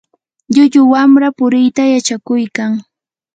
[0.53, 2.71] llullu wamra puriita yachakuykan.